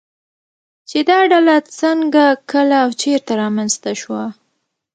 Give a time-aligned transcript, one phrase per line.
[0.89, 4.23] چې دا ډله څنگه، کله او چېرته رامنځته شوه